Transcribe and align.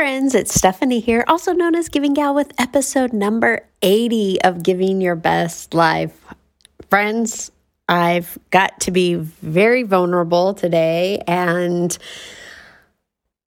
Friends, 0.00 0.34
it's 0.34 0.54
Stephanie 0.54 1.00
here, 1.00 1.22
also 1.28 1.52
known 1.52 1.74
as 1.74 1.90
Giving 1.90 2.14
Gal 2.14 2.34
with 2.34 2.58
episode 2.58 3.12
number 3.12 3.68
80 3.82 4.40
of 4.40 4.62
Giving 4.62 5.02
Your 5.02 5.14
Best 5.14 5.74
Life. 5.74 6.24
Friends, 6.88 7.52
I've 7.86 8.38
got 8.50 8.80
to 8.80 8.92
be 8.92 9.16
very 9.16 9.82
vulnerable 9.82 10.54
today 10.54 11.22
and 11.28 11.98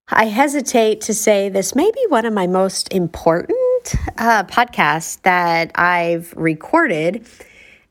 I 0.08 0.26
hesitate 0.26 1.02
to 1.02 1.16
say 1.16 1.50
this 1.50 1.74
may 1.74 1.90
be 1.90 2.06
one 2.10 2.24
of 2.24 2.34
my 2.34 2.46
most 2.46 2.94
important 2.94 3.96
uh, 4.20 4.44
podcasts 4.44 5.20
that 5.24 5.72
I've 5.74 6.36
recorded. 6.38 7.26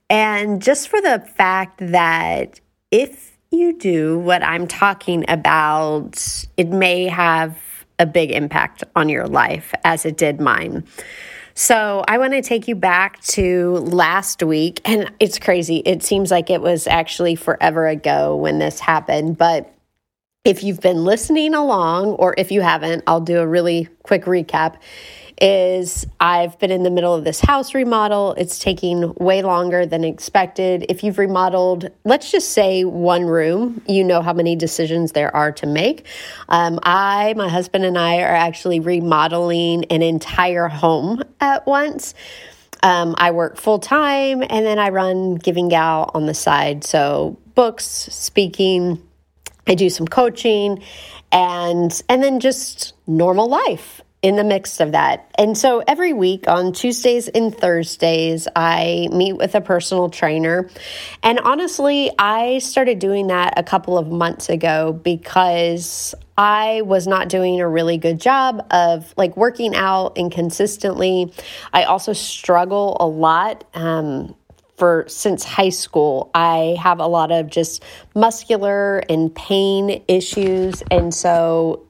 And 0.08 0.62
just 0.62 0.88
for 0.88 1.00
the 1.00 1.18
fact 1.36 1.78
that 1.80 2.60
if 2.92 3.36
you 3.50 3.76
do 3.76 4.20
what 4.20 4.44
I'm 4.44 4.68
talking 4.68 5.24
about, 5.26 6.46
it 6.56 6.68
may 6.68 7.08
have 7.08 7.58
a 8.02 8.06
big 8.06 8.32
impact 8.32 8.82
on 8.96 9.08
your 9.08 9.26
life 9.26 9.72
as 9.84 10.04
it 10.04 10.16
did 10.16 10.40
mine. 10.40 10.84
So, 11.54 12.02
I 12.08 12.16
want 12.18 12.32
to 12.32 12.42
take 12.42 12.66
you 12.66 12.74
back 12.74 13.20
to 13.24 13.72
last 13.76 14.42
week, 14.42 14.80
and 14.86 15.12
it's 15.20 15.38
crazy. 15.38 15.82
It 15.84 16.02
seems 16.02 16.30
like 16.30 16.48
it 16.48 16.62
was 16.62 16.86
actually 16.86 17.34
forever 17.34 17.86
ago 17.86 18.34
when 18.36 18.58
this 18.58 18.80
happened, 18.80 19.36
but 19.36 19.72
if 20.44 20.64
you've 20.64 20.80
been 20.80 21.04
listening 21.04 21.54
along, 21.54 22.14
or 22.14 22.34
if 22.36 22.50
you 22.50 22.62
haven't, 22.62 23.04
I'll 23.06 23.20
do 23.20 23.38
a 23.38 23.46
really 23.46 23.86
quick 24.02 24.24
recap 24.24 24.76
is 25.42 26.06
I've 26.20 26.56
been 26.60 26.70
in 26.70 26.84
the 26.84 26.90
middle 26.90 27.12
of 27.14 27.24
this 27.24 27.40
house 27.40 27.74
remodel. 27.74 28.34
It's 28.38 28.60
taking 28.60 29.12
way 29.14 29.42
longer 29.42 29.84
than 29.84 30.04
expected. 30.04 30.86
If 30.88 31.02
you've 31.02 31.18
remodeled, 31.18 31.90
let's 32.04 32.30
just 32.30 32.50
say 32.50 32.84
one 32.84 33.24
room, 33.24 33.82
you 33.88 34.04
know 34.04 34.22
how 34.22 34.32
many 34.32 34.54
decisions 34.54 35.12
there 35.12 35.34
are 35.34 35.50
to 35.52 35.66
make. 35.66 36.06
Um, 36.48 36.78
I, 36.84 37.34
my 37.36 37.48
husband, 37.48 37.84
and 37.84 37.98
I 37.98 38.20
are 38.20 38.34
actually 38.34 38.78
remodeling 38.78 39.84
an 39.86 40.00
entire 40.00 40.68
home 40.68 41.24
at 41.40 41.66
once. 41.66 42.14
Um, 42.84 43.16
I 43.18 43.32
work 43.32 43.56
full 43.56 43.80
time 43.80 44.42
and 44.42 44.64
then 44.64 44.78
I 44.78 44.90
run 44.90 45.36
Giving 45.36 45.68
Gal 45.68 46.10
on 46.14 46.26
the 46.26 46.34
side. 46.34 46.84
So, 46.84 47.36
books, 47.56 47.84
speaking, 47.84 49.02
I 49.66 49.74
do 49.74 49.90
some 49.90 50.06
coaching 50.06 50.82
and 51.30 52.02
and 52.08 52.22
then 52.22 52.40
just 52.40 52.94
normal 53.06 53.48
life 53.48 54.02
in 54.22 54.36
the 54.36 54.44
mix 54.44 54.78
of 54.78 54.92
that. 54.92 55.28
And 55.36 55.58
so 55.58 55.82
every 55.86 56.12
week 56.12 56.46
on 56.48 56.72
Tuesdays 56.72 57.26
and 57.26 57.54
Thursdays, 57.54 58.46
I 58.54 59.08
meet 59.12 59.32
with 59.32 59.56
a 59.56 59.60
personal 59.60 60.08
trainer. 60.08 60.70
And 61.24 61.40
honestly, 61.40 62.10
I 62.18 62.60
started 62.60 63.00
doing 63.00 63.26
that 63.26 63.58
a 63.58 63.64
couple 63.64 63.98
of 63.98 64.10
months 64.10 64.48
ago 64.48 64.92
because 64.92 66.14
I 66.38 66.82
was 66.82 67.08
not 67.08 67.28
doing 67.28 67.60
a 67.60 67.68
really 67.68 67.98
good 67.98 68.20
job 68.20 68.64
of 68.70 69.12
like 69.16 69.36
working 69.36 69.74
out 69.74 70.16
and 70.16 70.30
consistently. 70.30 71.32
I 71.72 71.82
also 71.84 72.12
struggle 72.12 72.96
a 73.00 73.06
lot. 73.06 73.64
Um, 73.74 74.36
for 74.78 75.04
since 75.06 75.44
high 75.44 75.68
school. 75.68 76.30
I 76.34 76.76
have 76.80 76.98
a 76.98 77.06
lot 77.06 77.30
of 77.30 77.48
just 77.48 77.84
muscular 78.16 78.98
and 79.08 79.32
pain 79.32 80.02
issues. 80.08 80.82
And 80.90 81.14
so 81.14 81.86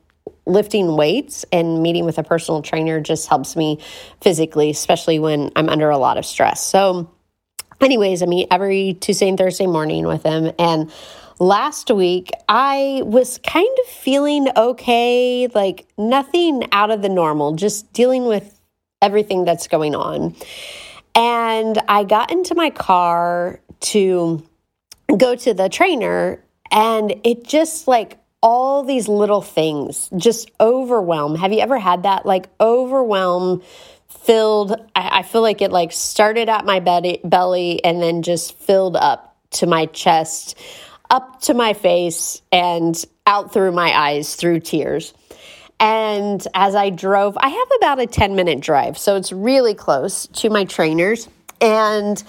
lifting 0.46 0.96
weights 0.96 1.44
and 1.52 1.82
meeting 1.82 2.04
with 2.04 2.18
a 2.18 2.22
personal 2.22 2.62
trainer 2.62 3.00
just 3.00 3.28
helps 3.28 3.56
me 3.56 3.78
physically, 4.20 4.70
especially 4.70 5.18
when 5.18 5.50
I'm 5.56 5.68
under 5.68 5.90
a 5.90 5.98
lot 5.98 6.18
of 6.18 6.26
stress. 6.26 6.62
So, 6.62 7.10
anyways, 7.80 8.22
I 8.22 8.26
meet 8.26 8.48
every 8.50 8.94
Tuesday 8.94 9.28
and 9.28 9.38
Thursday 9.38 9.66
morning 9.66 10.06
with 10.06 10.24
him. 10.24 10.52
And 10.58 10.90
last 11.38 11.90
week, 11.90 12.30
I 12.48 13.02
was 13.04 13.38
kind 13.38 13.76
of 13.84 13.86
feeling 13.92 14.48
okay, 14.56 15.48
like 15.54 15.86
nothing 15.96 16.68
out 16.72 16.90
of 16.90 17.02
the 17.02 17.08
normal, 17.08 17.54
just 17.54 17.92
dealing 17.92 18.24
with 18.24 18.60
everything 19.00 19.44
that's 19.44 19.68
going 19.68 19.94
on. 19.94 20.34
And 21.14 21.78
I 21.88 22.04
got 22.04 22.30
into 22.30 22.54
my 22.54 22.70
car 22.70 23.60
to 23.80 24.42
go 25.16 25.34
to 25.34 25.52
the 25.52 25.68
trainer, 25.68 26.42
and 26.70 27.14
it 27.22 27.44
just 27.44 27.86
like 27.86 28.18
all 28.42 28.82
these 28.82 29.08
little 29.08 29.40
things 29.40 30.10
just 30.16 30.50
overwhelm. 30.60 31.36
Have 31.36 31.52
you 31.52 31.60
ever 31.60 31.78
had 31.78 32.02
that? 32.02 32.26
Like 32.26 32.48
overwhelm 32.60 33.62
filled. 34.08 34.72
I, 34.94 35.20
I 35.20 35.22
feel 35.22 35.42
like 35.42 35.62
it 35.62 35.70
like 35.70 35.92
started 35.92 36.48
at 36.48 36.64
my 36.64 36.80
belly, 36.80 37.20
belly 37.24 37.82
and 37.84 38.02
then 38.02 38.22
just 38.22 38.58
filled 38.58 38.96
up 38.96 39.36
to 39.52 39.66
my 39.66 39.86
chest, 39.86 40.58
up 41.10 41.40
to 41.42 41.54
my 41.54 41.72
face, 41.72 42.42
and 42.50 43.02
out 43.26 43.52
through 43.52 43.72
my 43.72 43.96
eyes 43.96 44.34
through 44.34 44.60
tears. 44.60 45.14
And 45.78 46.46
as 46.54 46.74
I 46.74 46.90
drove, 46.90 47.36
I 47.36 47.48
have 47.48 47.68
about 47.78 48.00
a 48.00 48.06
10 48.06 48.34
minute 48.34 48.60
drive, 48.60 48.98
so 48.98 49.16
it's 49.16 49.32
really 49.32 49.74
close 49.74 50.26
to 50.28 50.50
my 50.50 50.64
trainers. 50.64 51.28
And 51.60 52.22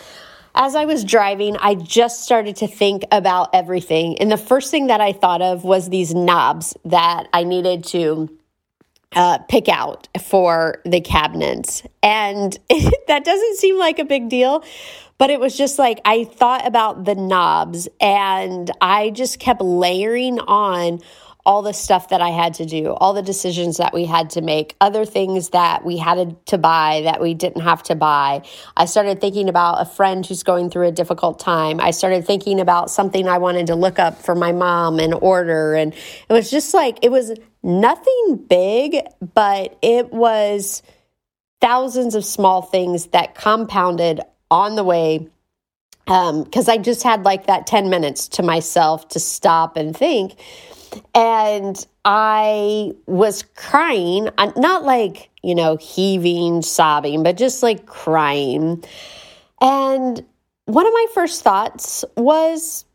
as 0.56 0.76
I 0.76 0.86
was 0.86 1.04
driving, 1.04 1.58
I 1.58 1.76
just 1.76 2.24
started 2.24 2.58
to 2.58 2.68
think 2.68 3.04
about 3.12 3.50
everything. 3.54 4.20
And 4.20 4.32
the 4.32 4.38
first 4.38 4.70
thing 4.72 4.88
that 4.88 5.02
I 5.02 5.14
thought 5.14 5.42
of 5.42 5.64
was 5.64 5.90
these 5.90 6.14
knobs 6.14 6.76
that 6.86 7.28
I 7.34 7.44
needed 7.44 7.84
to 7.86 8.30
uh, 9.16 9.40
pick 9.50 9.68
out 9.68 10.08
for 10.22 10.82
the 10.86 11.02
cabinets. 11.02 11.84
And 12.02 12.58
that 13.08 13.24
doesn't 13.26 13.58
seem 13.58 13.78
like 13.78 14.00
a 14.00 14.06
big 14.06 14.30
deal, 14.30 14.64
but 15.18 15.30
it 15.30 15.40
was 15.40 15.58
just 15.58 15.80
like 15.80 16.00
I 16.06 16.24
thought 16.26 16.68
about 16.68 17.06
the 17.06 17.16
knobs 17.16 17.88
and 18.00 18.70
I 18.82 19.10
just 19.10 19.40
kept 19.40 19.62
layering 19.62 20.40
on 20.40 21.00
all 21.46 21.62
the 21.62 21.74
stuff 21.74 22.10
that 22.10 22.22
I 22.22 22.30
had 22.30 22.54
to 22.56 22.66
do, 22.66 22.94
all 22.94 23.14
the 23.14 23.22
decisions 23.22 23.78
that 23.78 23.94
we 23.94 24.06
had 24.06 24.30
to 24.32 24.42
make, 24.42 24.76
other 24.80 25.04
things 25.04 25.50
that 25.50 25.84
we 25.84 25.98
had 25.98 26.46
to 26.46 26.58
buy 26.58 27.02
that 27.04 27.22
we 27.22 27.34
didn't 27.34 27.62
have 27.62 27.84
to 27.84 27.96
buy. 27.96 28.44
I 28.78 28.86
started 28.86 29.20
thinking 29.20 29.50
about 29.50 29.82
a 29.82 29.86
friend 29.86 30.26
who's 30.26 30.44
going 30.44 30.70
through 30.70 30.88
a 30.88 30.92
difficult 30.92 31.40
time. 31.40 31.82
I 31.82 31.92
started 31.92 32.26
thinking 32.26 32.62
about 32.62 32.90
something 32.90 33.28
I 33.28 33.40
wanted 33.40 33.68
to 33.68 33.76
look 33.76 34.00
up 34.00 34.22
for 34.22 34.36
my 34.36 34.54
mom 34.54 35.00
and 35.00 35.14
order. 35.14 35.76
And 35.76 35.94
it 35.94 36.34
was 36.34 36.50
just 36.50 36.74
like, 36.74 37.00
it 37.02 37.12
was 37.12 37.34
nothing 37.62 38.46
big, 38.48 39.02
but 39.34 39.78
it 39.82 40.14
was 40.14 40.82
thousands 41.60 42.16
of 42.16 42.24
small 42.24 42.62
things 42.62 43.08
that 43.08 43.36
compounded 43.36 44.22
on 44.50 44.76
the 44.76 44.84
way 44.84 45.28
because 46.06 46.68
um, 46.68 46.74
I 46.74 46.78
just 46.78 47.04
had 47.04 47.24
like 47.24 47.48
that 47.48 47.66
10 47.66 47.90
minutes 47.90 48.28
to 48.30 48.44
myself 48.44 49.08
to 49.10 49.20
stop 49.20 49.78
and 49.78 49.96
think. 49.96 50.36
And 51.16 51.86
I 52.06 52.94
was 53.06 53.44
crying, 53.56 54.30
uh, 54.38 54.52
not 54.56 54.84
like, 54.84 55.30
you 55.42 55.56
know, 55.56 55.78
heaving, 55.78 56.62
sobbing, 56.62 57.24
but 57.24 57.38
just 57.38 57.64
like 57.64 57.86
crying. 57.86 58.84
And 59.62 60.26
one 60.66 60.88
of 60.88 60.94
my 60.94 61.06
first 61.14 61.42
thoughts 61.42 62.06
was 62.18 62.86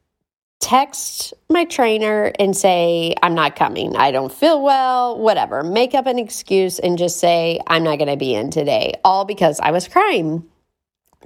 text 0.60 1.34
my 1.48 1.64
trainer 1.64 2.32
and 2.38 2.56
say, 2.56 3.14
I'm 3.22 3.34
not 3.34 3.56
coming. 3.56 3.96
I 3.96 4.10
don't 4.10 4.32
feel 4.32 4.62
well, 4.62 5.18
whatever. 5.18 5.62
Make 5.62 5.94
up 5.94 6.06
an 6.06 6.18
excuse 6.18 6.78
and 6.78 6.98
just 6.98 7.18
say, 7.18 7.60
I'm 7.66 7.84
not 7.84 7.98
going 7.98 8.10
to 8.10 8.16
be 8.16 8.34
in 8.34 8.50
today, 8.50 8.94
all 9.04 9.24
because 9.24 9.60
I 9.60 9.70
was 9.70 9.86
crying. 9.86 10.44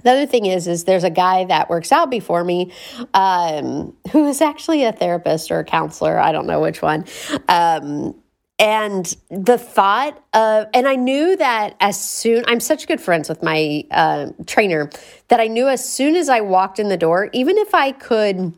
The 0.01 0.11
other 0.11 0.25
thing 0.25 0.45
is, 0.45 0.67
is 0.67 0.83
there's 0.83 1.03
a 1.03 1.09
guy 1.09 1.45
that 1.45 1.69
works 1.69 1.91
out 1.91 2.09
before 2.09 2.43
me, 2.43 2.71
um, 3.13 3.95
who 4.11 4.27
is 4.27 4.41
actually 4.41 4.83
a 4.83 4.91
therapist 4.91 5.51
or 5.51 5.59
a 5.59 5.63
counselor. 5.63 6.19
I 6.19 6.31
don't 6.31 6.47
know 6.47 6.59
which 6.59 6.81
one. 6.81 7.05
Um, 7.47 8.15
and 8.59 9.15
the 9.29 9.57
thought 9.57 10.21
of, 10.33 10.67
and 10.73 10.87
I 10.87 10.95
knew 10.95 11.35
that 11.37 11.75
as 11.79 11.99
soon, 11.99 12.43
I'm 12.47 12.59
such 12.59 12.87
good 12.87 13.01
friends 13.01 13.27
with 13.29 13.41
my 13.41 13.83
uh, 13.91 14.27
trainer 14.45 14.89
that 15.29 15.39
I 15.39 15.47
knew 15.47 15.67
as 15.67 15.87
soon 15.87 16.15
as 16.15 16.29
I 16.29 16.41
walked 16.41 16.79
in 16.79 16.89
the 16.89 16.97
door, 16.97 17.29
even 17.33 17.57
if 17.57 17.73
I 17.73 17.91
could 17.91 18.53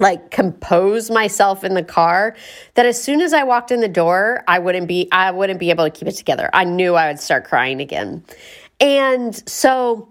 like 0.00 0.30
compose 0.30 1.10
myself 1.10 1.64
in 1.64 1.74
the 1.74 1.82
car 1.82 2.36
that 2.74 2.86
as 2.86 3.02
soon 3.02 3.20
as 3.20 3.32
I 3.32 3.42
walked 3.42 3.72
in 3.72 3.80
the 3.80 3.88
door, 3.88 4.44
I 4.46 4.60
wouldn't 4.60 4.86
be 4.86 5.08
I 5.10 5.32
wouldn't 5.32 5.58
be 5.58 5.70
able 5.70 5.84
to 5.84 5.90
keep 5.90 6.06
it 6.06 6.12
together. 6.12 6.48
I 6.52 6.64
knew 6.64 6.94
I 6.94 7.08
would 7.08 7.18
start 7.18 7.44
crying 7.44 7.80
again. 7.80 8.24
And 8.80 9.34
so 9.48 10.08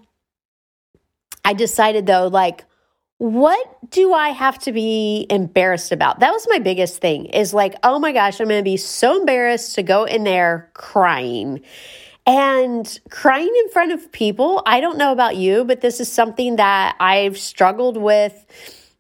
I 1.47 1.53
decided 1.53 2.05
though 2.05 2.27
like 2.27 2.65
what 3.19 3.89
do 3.89 4.13
I 4.13 4.29
have 4.29 4.59
to 4.59 4.71
be 4.71 5.25
embarrassed 5.29 5.91
about? 5.91 6.19
That 6.19 6.31
was 6.31 6.45
my 6.49 6.59
biggest 6.59 7.01
thing 7.01 7.25
is 7.27 7.53
like, 7.53 7.73
oh 7.81 7.97
my 7.97 8.11
gosh, 8.11 8.39
I'm 8.39 8.47
going 8.47 8.59
to 8.59 8.63
be 8.63 8.77
so 8.77 9.19
embarrassed 9.19 9.73
to 9.75 9.81
go 9.81 10.03
in 10.03 10.23
there 10.23 10.69
crying. 10.73 11.61
And 12.27 12.99
crying 13.09 13.51
in 13.63 13.69
front 13.71 13.91
of 13.91 14.11
people, 14.11 14.61
I 14.65 14.81
don't 14.81 14.97
know 14.97 15.11
about 15.11 15.37
you, 15.37 15.63
but 15.63 15.81
this 15.81 15.99
is 15.99 16.11
something 16.11 16.57
that 16.57 16.95
I've 16.99 17.39
struggled 17.39 17.97
with, 17.97 18.45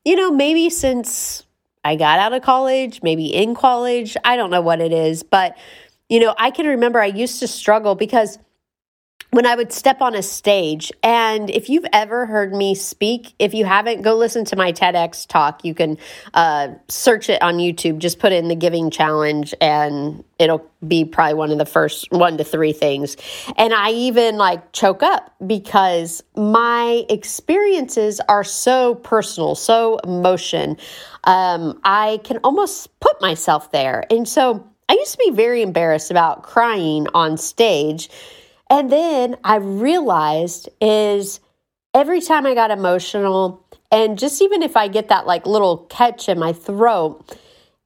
you 0.03 0.15
know, 0.15 0.31
maybe 0.31 0.69
since 0.71 1.43
I 1.83 1.95
got 1.95 2.17
out 2.17 2.33
of 2.33 2.41
college, 2.41 3.03
maybe 3.03 3.25
in 3.27 3.53
college. 3.53 4.17
I 4.23 4.35
don't 4.35 4.49
know 4.49 4.61
what 4.61 4.81
it 4.81 4.93
is, 4.93 5.21
but, 5.21 5.57
you 6.09 6.19
know, 6.19 6.33
I 6.39 6.49
can 6.49 6.65
remember 6.65 6.99
I 6.99 7.07
used 7.07 7.39
to 7.41 7.47
struggle 7.47 7.93
because 7.93 8.39
when 9.31 9.45
I 9.45 9.55
would 9.55 9.71
step 9.71 10.01
on 10.01 10.15
a 10.15 10.23
stage. 10.23 10.91
And 11.03 11.49
if 11.49 11.69
you've 11.69 11.85
ever 11.91 12.25
heard 12.25 12.53
me 12.53 12.75
speak, 12.75 13.33
if 13.39 13.53
you 13.53 13.65
haven't, 13.65 14.01
go 14.01 14.15
listen 14.15 14.45
to 14.45 14.55
my 14.55 14.71
TEDx 14.71 15.27
talk. 15.27 15.65
You 15.65 15.73
can 15.75 15.97
uh, 16.33 16.69
search 16.87 17.29
it 17.29 17.41
on 17.41 17.57
YouTube. 17.57 17.97
Just 17.97 18.19
put 18.19 18.31
in 18.31 18.47
the 18.47 18.55
Giving 18.55 18.89
Challenge, 18.89 19.53
and 19.59 20.23
it'll 20.39 20.65
be 20.87 21.03
probably 21.03 21.33
one 21.33 21.51
of 21.51 21.57
the 21.57 21.65
first 21.65 22.07
one 22.11 22.37
to 22.37 22.43
three 22.43 22.71
things. 22.71 23.17
And 23.57 23.73
I 23.73 23.91
even 23.91 24.37
like 24.37 24.71
choke 24.71 25.03
up 25.03 25.33
because 25.45 26.23
my 26.35 27.05
experiences 27.09 28.21
are 28.29 28.43
so 28.43 28.95
personal, 28.95 29.55
so 29.55 29.97
emotion. 29.99 30.77
Um, 31.25 31.79
I 31.83 32.21
can 32.23 32.37
almost 32.43 32.97
put 33.01 33.19
myself 33.21 33.71
there. 33.71 34.05
And 34.09 34.27
so 34.27 34.65
I 34.87 34.93
used 34.93 35.11
to 35.11 35.17
be 35.17 35.31
very 35.31 35.61
embarrassed 35.61 36.11
about 36.11 36.43
crying 36.43 37.07
on 37.13 37.37
stage 37.37 38.09
and 38.69 38.91
then 38.91 39.37
I 39.43 39.55
realized 39.57 40.69
is 40.81 41.39
every 41.93 42.21
time 42.21 42.45
I 42.45 42.53
got 42.53 42.71
emotional, 42.71 43.65
and 43.91 44.17
just 44.17 44.41
even 44.41 44.61
if 44.61 44.75
I 44.77 44.87
get 44.87 45.09
that 45.09 45.25
like 45.25 45.45
little 45.45 45.79
catch 45.89 46.29
in 46.29 46.39
my 46.39 46.53
throat, 46.53 47.37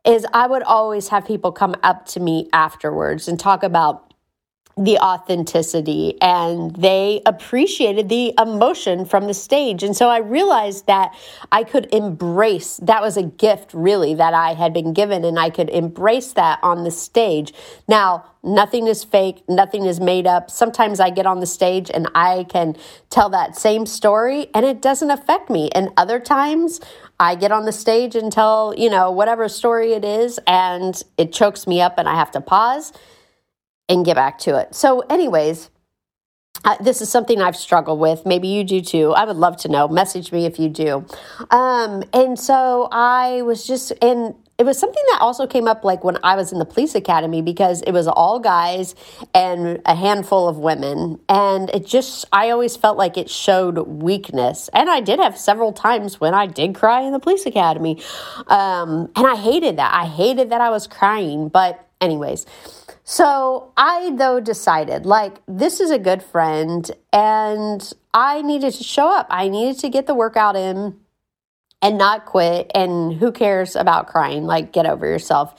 is 0.06 0.26
I 0.34 0.48
would 0.48 0.64
always 0.64 1.10
have 1.10 1.26
people 1.26 1.52
come 1.52 1.76
up 1.84 2.06
to 2.08 2.20
me 2.20 2.50
afterwards 2.54 3.28
and 3.28 3.40
talk 3.40 3.64
about 3.64 4.12
the 4.78 4.98
authenticity 4.98 6.18
and 6.22 6.76
they 6.76 7.22
appreciated 7.26 8.10
the 8.10 8.34
emotion 8.40 9.06
from 9.06 9.28
the 9.28 9.34
stage. 9.34 9.84
And 9.84 9.96
so 9.96 10.10
I 10.10 10.20
realized 10.20 10.88
that 10.88 11.14
I 11.52 11.64
could 11.64 11.94
embrace 11.94 12.78
that 12.78 13.02
was 13.02 13.18
a 13.18 13.24
gift, 13.24 13.74
really, 13.74 14.16
that 14.16 14.34
I 14.34 14.54
had 14.54 14.74
been 14.74 14.94
given, 14.94 15.24
and 15.24 15.38
I 15.38 15.50
could 15.50 15.70
embrace 15.70 16.34
that 16.34 16.60
on 16.64 16.84
the 16.84 16.92
stage. 16.92 17.54
Now, 17.88 18.26
nothing 18.44 18.88
is 18.88 19.04
fake, 19.04 19.44
nothing 19.48 19.86
is 19.86 20.00
made 20.00 20.28
up. 20.28 20.50
Sometimes 20.50 21.00
I 21.00 21.10
get 21.10 21.26
on 21.26 21.40
the 21.40 21.46
stage 21.46 21.92
and 21.94 22.10
I 22.16 22.46
can 22.50 22.76
tell 23.10 23.30
that 23.30 23.56
same 23.58 23.86
story 23.86 24.48
and 24.54 24.66
it 24.66 24.82
doesn't 24.82 25.12
affect 25.12 25.50
me. 25.50 25.70
And 25.74 25.90
other 25.98 26.20
times, 26.20 26.80
I 27.20 27.36
get 27.36 27.52
on 27.52 27.66
the 27.66 27.72
stage 27.72 28.16
and 28.16 28.32
tell, 28.32 28.74
you 28.76 28.90
know, 28.90 29.12
whatever 29.12 29.48
story 29.48 29.94
it 29.94 30.04
is, 30.04 30.40
and 30.48 31.00
it 31.18 31.32
chokes 31.32 31.68
me 31.68 31.80
up 31.80 32.00
and 32.00 32.10
I 32.10 32.16
have 32.16 32.32
to 32.32 32.42
pause 32.42 32.92
and 33.88 34.04
get 34.04 34.16
back 34.16 34.40
to 34.40 34.58
it. 34.58 34.74
So, 34.74 35.02
anyways, 35.02 35.70
uh, 36.66 36.78
this 36.82 37.02
is 37.02 37.10
something 37.10 37.40
I've 37.40 37.56
struggled 37.56 38.00
with. 38.00 38.26
Maybe 38.26 38.48
you 38.48 38.64
do 38.64 38.82
too. 38.82 39.14
I 39.14 39.26
would 39.26 39.36
love 39.36 39.58
to 39.58 39.68
know. 39.68 39.88
Message 39.88 40.32
me 40.32 40.46
if 40.46 40.58
you 40.60 40.70
do. 40.70 41.06
Um, 41.50 42.04
and 42.14 42.40
so 42.40 42.88
I 42.92 43.42
was 43.44 43.68
just, 43.68 43.92
and 44.02 44.36
it 44.62 44.66
was 44.66 44.78
something 44.78 45.04
that 45.14 45.22
also 45.22 45.48
came 45.48 45.68
up 45.68 45.84
like 45.84 46.04
when 46.04 46.20
I 46.22 46.36
was 46.36 46.52
in 46.52 46.60
the 46.60 46.66
police 46.66 46.94
academy 46.94 47.42
because 47.42 47.82
it 47.82 47.94
was 47.94 48.08
all 48.08 48.38
guys 48.38 48.94
and 49.34 49.82
a 49.88 49.96
handful 49.96 50.48
of 50.48 50.60
women. 50.60 51.20
And 51.28 51.72
it 51.72 51.88
just, 51.88 52.26
I 52.32 52.52
always 52.52 52.78
felt 52.78 52.96
like 52.96 53.18
it 53.18 53.28
showed 53.28 53.80
weakness. 53.88 54.70
And 54.72 54.88
I 54.88 55.00
did 55.00 55.20
have 55.20 55.36
several 55.36 55.74
times 55.74 56.20
when 56.20 56.36
I 56.36 56.46
did 56.46 56.76
cry 56.76 57.02
in 57.02 57.12
the 57.12 57.18
police 57.18 57.48
academy. 57.48 58.00
Um, 58.46 59.12
and 59.16 59.26
I 59.26 59.36
hated 59.36 59.78
that. 59.78 59.96
I 59.96 60.06
hated 60.06 60.52
that 60.52 60.62
I 60.62 60.70
was 60.70 60.86
crying. 60.86 61.50
But, 61.50 61.84
anyways, 62.00 62.46
so 63.04 63.74
I, 63.76 64.12
though, 64.16 64.40
decided 64.40 65.08
like 65.08 65.42
this 65.48 65.80
is 65.80 65.90
a 65.90 65.98
good 65.98 66.22
friend 66.22 66.92
and 67.12 67.92
I 68.14 68.44
needed 68.44 68.74
to 68.74 68.84
show 68.84 69.10
up. 69.10 69.26
I 69.32 69.48
needed 69.48 69.80
to 69.80 69.90
get 69.90 70.06
the 70.06 70.14
workout 70.14 70.56
in 70.56 71.00
and 71.82 71.98
not 71.98 72.26
quit. 72.26 72.72
And 72.76 73.14
who 73.14 73.32
cares 73.32 73.76
about 73.76 74.08
crying? 74.08 74.46
Like, 74.46 74.72
get 74.72 74.86
over 74.86 75.06
yourself. 75.06 75.54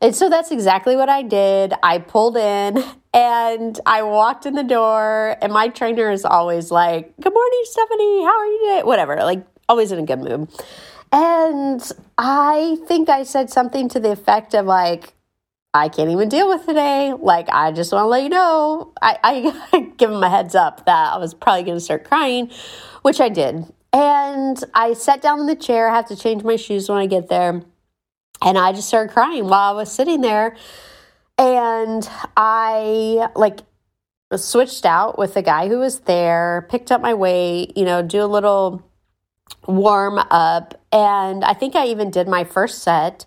And 0.00 0.14
so 0.14 0.28
that's 0.28 0.50
exactly 0.50 0.96
what 0.96 1.08
I 1.08 1.22
did. 1.22 1.72
I 1.82 1.98
pulled 1.98 2.36
in 2.36 2.84
and 3.14 3.80
I 3.86 4.02
walked 4.02 4.46
in 4.46 4.54
the 4.54 4.62
door, 4.62 5.36
and 5.40 5.52
my 5.52 5.68
trainer 5.68 6.10
is 6.10 6.24
always 6.24 6.70
like, 6.70 7.14
Good 7.20 7.32
morning, 7.32 7.62
Stephanie. 7.64 8.24
How 8.24 8.38
are 8.38 8.46
you 8.46 8.58
today? 8.60 8.82
Whatever, 8.82 9.16
like, 9.16 9.46
always 9.68 9.92
in 9.92 9.98
a 9.98 10.02
good 10.04 10.18
mood. 10.18 10.48
And 11.12 11.92
I 12.18 12.76
think 12.88 13.08
I 13.08 13.22
said 13.22 13.48
something 13.48 13.88
to 13.90 14.00
the 14.00 14.10
effect 14.10 14.52
of, 14.54 14.66
like, 14.66 15.14
I 15.72 15.88
can't 15.88 16.10
even 16.10 16.28
deal 16.28 16.48
with 16.48 16.66
today. 16.66 17.12
Like, 17.18 17.48
I 17.48 17.72
just 17.72 17.92
want 17.92 18.04
to 18.04 18.08
let 18.08 18.22
you 18.22 18.28
know. 18.28 18.92
I, 19.00 19.18
I 19.72 19.80
give 19.96 20.10
him 20.10 20.22
a 20.22 20.28
heads 20.30 20.54
up 20.54 20.86
that 20.86 21.14
I 21.14 21.18
was 21.18 21.34
probably 21.34 21.64
going 21.64 21.76
to 21.76 21.80
start 21.80 22.04
crying, 22.04 22.50
which 23.02 23.20
I 23.20 23.28
did. 23.28 23.64
And 23.94 24.58
I 24.74 24.92
sat 24.94 25.22
down 25.22 25.38
in 25.38 25.46
the 25.46 25.54
chair. 25.54 25.88
I 25.88 25.94
have 25.94 26.08
to 26.08 26.16
change 26.16 26.42
my 26.42 26.56
shoes 26.56 26.88
when 26.88 26.98
I 26.98 27.06
get 27.06 27.28
there. 27.28 27.62
And 28.42 28.58
I 28.58 28.72
just 28.72 28.88
started 28.88 29.12
crying 29.12 29.44
while 29.44 29.72
I 29.72 29.76
was 29.76 29.92
sitting 29.92 30.20
there. 30.20 30.56
And 31.38 32.08
I, 32.36 33.28
like, 33.36 33.60
switched 34.34 34.84
out 34.84 35.16
with 35.16 35.34
the 35.34 35.42
guy 35.42 35.68
who 35.68 35.78
was 35.78 36.00
there, 36.00 36.66
picked 36.70 36.90
up 36.90 37.02
my 37.02 37.14
weight, 37.14 37.76
you 37.76 37.84
know, 37.84 38.02
do 38.02 38.20
a 38.20 38.26
little 38.26 38.82
warm 39.68 40.18
up. 40.18 40.74
And 40.90 41.44
I 41.44 41.54
think 41.54 41.76
I 41.76 41.86
even 41.86 42.10
did 42.10 42.26
my 42.26 42.42
first 42.42 42.82
set 42.82 43.26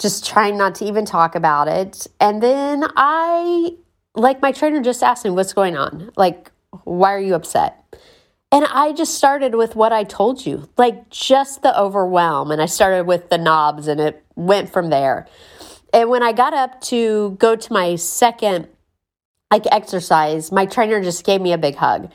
just 0.00 0.26
trying 0.26 0.56
not 0.56 0.76
to 0.76 0.86
even 0.86 1.04
talk 1.04 1.34
about 1.34 1.68
it. 1.68 2.06
And 2.18 2.42
then 2.42 2.84
I, 2.96 3.72
like, 4.14 4.40
my 4.40 4.52
trainer 4.52 4.80
just 4.80 5.02
asked 5.02 5.26
me, 5.26 5.30
What's 5.30 5.52
going 5.52 5.76
on? 5.76 6.10
Like, 6.16 6.50
why 6.84 7.12
are 7.12 7.20
you 7.20 7.34
upset? 7.34 7.79
And 8.52 8.64
I 8.64 8.92
just 8.92 9.14
started 9.14 9.54
with 9.54 9.76
what 9.76 9.92
I 9.92 10.02
told 10.04 10.44
you, 10.44 10.68
like 10.76 11.08
just 11.10 11.62
the 11.62 11.78
overwhelm. 11.78 12.50
And 12.50 12.60
I 12.60 12.66
started 12.66 13.06
with 13.06 13.30
the 13.30 13.38
knobs 13.38 13.86
and 13.86 14.00
it 14.00 14.24
went 14.34 14.72
from 14.72 14.90
there. 14.90 15.26
And 15.92 16.10
when 16.10 16.22
I 16.22 16.32
got 16.32 16.52
up 16.52 16.80
to 16.82 17.36
go 17.38 17.54
to 17.54 17.72
my 17.72 17.96
second 17.96 18.68
like 19.50 19.66
exercise, 19.70 20.50
my 20.50 20.66
trainer 20.66 21.02
just 21.02 21.24
gave 21.24 21.40
me 21.40 21.52
a 21.52 21.58
big 21.58 21.76
hug. 21.76 22.10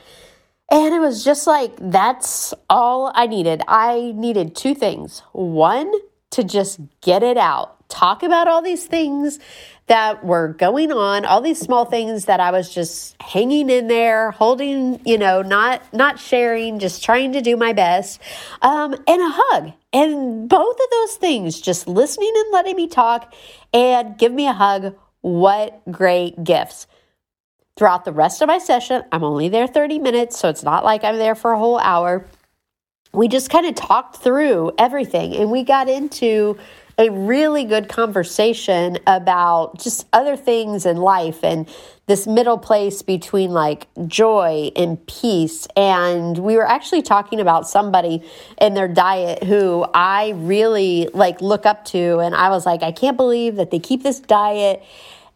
And 0.70 0.94
it 0.94 0.98
was 0.98 1.24
just 1.24 1.46
like, 1.46 1.72
that's 1.78 2.52
all 2.68 3.12
I 3.14 3.26
needed. 3.26 3.62
I 3.68 4.12
needed 4.16 4.56
two 4.56 4.74
things. 4.74 5.22
One, 5.32 5.92
to 6.30 6.42
just 6.42 6.80
get 7.00 7.22
it 7.22 7.36
out 7.36 7.75
talk 7.88 8.22
about 8.22 8.48
all 8.48 8.62
these 8.62 8.86
things 8.86 9.38
that 9.86 10.24
were 10.24 10.48
going 10.48 10.90
on, 10.90 11.24
all 11.24 11.40
these 11.40 11.60
small 11.60 11.84
things 11.84 12.24
that 12.24 12.40
I 12.40 12.50
was 12.50 12.74
just 12.74 13.20
hanging 13.22 13.70
in 13.70 13.86
there, 13.86 14.32
holding, 14.32 15.00
you 15.04 15.16
know, 15.16 15.42
not 15.42 15.82
not 15.92 16.18
sharing, 16.18 16.78
just 16.78 17.04
trying 17.04 17.32
to 17.32 17.40
do 17.40 17.56
my 17.56 17.72
best, 17.72 18.20
um, 18.62 18.94
and 19.06 19.22
a 19.22 19.30
hug. 19.32 19.72
And 19.92 20.48
both 20.48 20.76
of 20.76 20.90
those 20.90 21.16
things, 21.16 21.60
just 21.60 21.86
listening 21.86 22.32
and 22.34 22.52
letting 22.52 22.76
me 22.76 22.88
talk 22.88 23.32
and 23.72 24.18
give 24.18 24.32
me 24.32 24.46
a 24.46 24.52
hug. 24.52 24.96
What 25.20 25.82
great 25.90 26.42
gifts. 26.44 26.86
Throughout 27.76 28.04
the 28.04 28.12
rest 28.12 28.40
of 28.40 28.46
my 28.46 28.58
session, 28.58 29.02
I'm 29.12 29.24
only 29.24 29.48
there 29.48 29.66
30 29.66 29.98
minutes, 29.98 30.38
so 30.38 30.48
it's 30.48 30.62
not 30.62 30.84
like 30.84 31.04
I'm 31.04 31.18
there 31.18 31.34
for 31.34 31.52
a 31.52 31.58
whole 31.58 31.78
hour. 31.78 32.26
We 33.12 33.28
just 33.28 33.50
kind 33.50 33.66
of 33.66 33.74
talked 33.74 34.16
through 34.16 34.72
everything 34.78 35.34
and 35.34 35.50
we 35.50 35.62
got 35.62 35.88
into 35.88 36.58
a 36.98 37.10
really 37.10 37.64
good 37.64 37.88
conversation 37.88 38.98
about 39.06 39.78
just 39.78 40.06
other 40.12 40.36
things 40.36 40.86
in 40.86 40.96
life 40.96 41.44
and 41.44 41.68
this 42.06 42.26
middle 42.26 42.56
place 42.56 43.02
between 43.02 43.50
like 43.50 43.86
joy 44.06 44.70
and 44.76 45.04
peace. 45.06 45.66
And 45.76 46.38
we 46.38 46.56
were 46.56 46.66
actually 46.66 47.02
talking 47.02 47.40
about 47.40 47.68
somebody 47.68 48.22
in 48.60 48.74
their 48.74 48.88
diet 48.88 49.42
who 49.44 49.84
I 49.92 50.30
really 50.36 51.08
like 51.12 51.42
look 51.42 51.66
up 51.66 51.84
to. 51.86 52.18
And 52.18 52.34
I 52.34 52.48
was 52.48 52.64
like, 52.64 52.82
I 52.82 52.92
can't 52.92 53.16
believe 53.16 53.56
that 53.56 53.70
they 53.70 53.78
keep 53.78 54.02
this 54.02 54.20
diet 54.20 54.82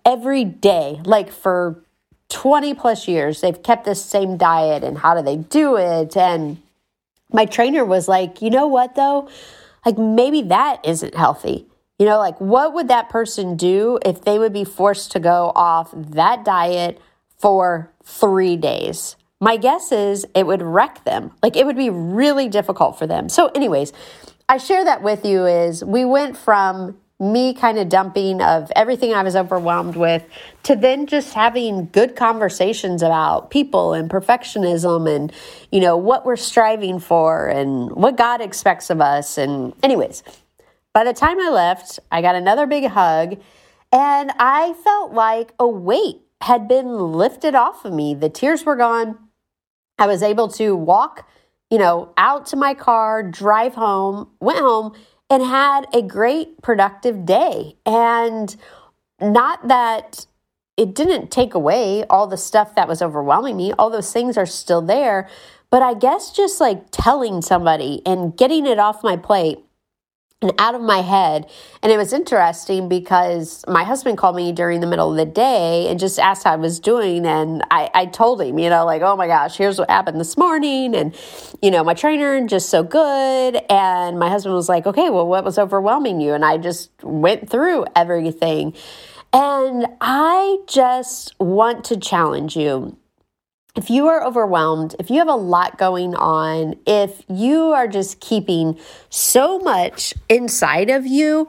every 0.04 0.44
day, 0.44 1.00
like 1.04 1.30
for 1.30 1.82
20 2.30 2.72
plus 2.74 3.06
years. 3.06 3.42
They've 3.42 3.62
kept 3.62 3.84
this 3.84 4.02
same 4.02 4.38
diet 4.38 4.82
and 4.82 4.96
how 4.96 5.14
do 5.14 5.22
they 5.22 5.36
do 5.36 5.76
it? 5.76 6.16
And 6.16 6.62
my 7.32 7.44
trainer 7.44 7.84
was 7.84 8.08
like, 8.08 8.40
you 8.40 8.48
know 8.48 8.66
what 8.66 8.94
though? 8.94 9.28
Like 9.84 9.98
maybe 9.98 10.42
that 10.42 10.80
isn't 10.84 11.14
healthy. 11.14 11.66
You 11.98 12.06
know, 12.06 12.18
like 12.18 12.40
what 12.40 12.72
would 12.74 12.88
that 12.88 13.08
person 13.08 13.56
do 13.56 13.98
if 14.04 14.22
they 14.22 14.38
would 14.38 14.52
be 14.52 14.64
forced 14.64 15.12
to 15.12 15.20
go 15.20 15.52
off 15.54 15.90
that 15.94 16.44
diet 16.44 17.00
for 17.36 17.92
three 18.04 18.56
days? 18.56 19.16
My 19.40 19.56
guess 19.56 19.92
is 19.92 20.26
it 20.34 20.46
would 20.46 20.62
wreck 20.62 21.04
them. 21.04 21.32
Like 21.42 21.56
it 21.56 21.66
would 21.66 21.76
be 21.76 21.90
really 21.90 22.48
difficult 22.48 22.98
for 22.98 23.06
them. 23.06 23.28
So, 23.28 23.48
anyways, 23.48 23.92
I 24.48 24.58
share 24.58 24.84
that 24.84 25.02
with 25.02 25.24
you 25.24 25.46
is 25.46 25.84
we 25.84 26.04
went 26.04 26.36
from 26.36 26.98
me 27.20 27.52
kind 27.52 27.78
of 27.78 27.90
dumping 27.90 28.40
of 28.40 28.72
everything 28.74 29.12
I 29.12 29.22
was 29.22 29.36
overwhelmed 29.36 29.94
with 29.94 30.24
to 30.62 30.74
then 30.74 31.06
just 31.06 31.34
having 31.34 31.86
good 31.92 32.16
conversations 32.16 33.02
about 33.02 33.50
people 33.50 33.92
and 33.92 34.08
perfectionism 34.08 35.14
and 35.14 35.30
you 35.70 35.80
know 35.80 35.98
what 35.98 36.24
we're 36.24 36.36
striving 36.36 36.98
for 36.98 37.46
and 37.46 37.92
what 37.92 38.16
God 38.16 38.40
expects 38.40 38.88
of 38.88 39.02
us. 39.02 39.36
And 39.36 39.74
anyways 39.82 40.22
by 40.94 41.04
the 41.04 41.12
time 41.12 41.38
I 41.38 41.50
left 41.50 42.00
I 42.10 42.22
got 42.22 42.36
another 42.36 42.66
big 42.66 42.86
hug 42.86 43.38
and 43.92 44.32
I 44.38 44.72
felt 44.82 45.12
like 45.12 45.52
a 45.58 45.68
weight 45.68 46.22
had 46.40 46.68
been 46.68 47.12
lifted 47.12 47.54
off 47.54 47.84
of 47.84 47.92
me. 47.92 48.14
The 48.14 48.30
tears 48.30 48.64
were 48.64 48.76
gone. 48.76 49.18
I 49.98 50.06
was 50.06 50.22
able 50.22 50.48
to 50.52 50.74
walk 50.74 51.28
you 51.70 51.76
know 51.76 52.14
out 52.16 52.46
to 52.46 52.56
my 52.56 52.72
car 52.72 53.22
drive 53.22 53.74
home 53.74 54.30
went 54.40 54.58
home 54.58 54.94
and 55.30 55.42
had 55.42 55.86
a 55.94 56.02
great 56.02 56.60
productive 56.60 57.24
day. 57.24 57.76
And 57.86 58.54
not 59.20 59.68
that 59.68 60.26
it 60.76 60.94
didn't 60.94 61.30
take 61.30 61.54
away 61.54 62.04
all 62.10 62.26
the 62.26 62.36
stuff 62.36 62.74
that 62.74 62.88
was 62.88 63.00
overwhelming 63.00 63.56
me, 63.56 63.72
all 63.72 63.90
those 63.90 64.12
things 64.12 64.36
are 64.36 64.46
still 64.46 64.82
there. 64.82 65.28
But 65.70 65.82
I 65.82 65.94
guess 65.94 66.32
just 66.32 66.60
like 66.60 66.86
telling 66.90 67.42
somebody 67.42 68.02
and 68.04 68.36
getting 68.36 68.66
it 68.66 68.78
off 68.78 69.04
my 69.04 69.16
plate 69.16 69.64
and 70.42 70.52
out 70.58 70.74
of 70.74 70.80
my 70.80 71.02
head. 71.02 71.48
And 71.82 71.92
it 71.92 71.98
was 71.98 72.12
interesting 72.12 72.88
because 72.88 73.62
my 73.68 73.84
husband 73.84 74.16
called 74.16 74.36
me 74.36 74.52
during 74.52 74.80
the 74.80 74.86
middle 74.86 75.10
of 75.10 75.16
the 75.16 75.30
day 75.30 75.86
and 75.88 76.00
just 76.00 76.18
asked 76.18 76.44
how 76.44 76.52
I 76.52 76.56
was 76.56 76.80
doing. 76.80 77.26
And 77.26 77.62
I, 77.70 77.90
I 77.94 78.06
told 78.06 78.40
him, 78.40 78.58
you 78.58 78.70
know, 78.70 78.86
like, 78.86 79.02
oh 79.02 79.16
my 79.16 79.26
gosh, 79.26 79.56
here's 79.58 79.78
what 79.78 79.90
happened 79.90 80.18
this 80.18 80.38
morning. 80.38 80.94
And, 80.94 81.14
you 81.60 81.70
know, 81.70 81.84
my 81.84 81.94
trainer 81.94 82.46
just 82.46 82.70
so 82.70 82.82
good. 82.82 83.60
And 83.68 84.18
my 84.18 84.30
husband 84.30 84.54
was 84.54 84.68
like, 84.68 84.86
okay, 84.86 85.10
well, 85.10 85.26
what 85.26 85.44
was 85.44 85.58
overwhelming 85.58 86.20
you? 86.20 86.32
And 86.32 86.44
I 86.44 86.56
just 86.56 86.90
went 87.02 87.50
through 87.50 87.84
everything. 87.94 88.74
And 89.32 89.86
I 90.00 90.58
just 90.66 91.38
want 91.38 91.84
to 91.84 91.96
challenge 91.96 92.56
you 92.56 92.96
if 93.80 93.88
you 93.88 94.08
are 94.08 94.22
overwhelmed, 94.22 94.94
if 94.98 95.08
you 95.08 95.16
have 95.16 95.28
a 95.28 95.34
lot 95.34 95.78
going 95.78 96.14
on, 96.14 96.74
if 96.86 97.22
you 97.30 97.72
are 97.72 97.88
just 97.88 98.20
keeping 98.20 98.78
so 99.08 99.58
much 99.58 100.12
inside 100.28 100.90
of 100.90 101.06
you, 101.06 101.48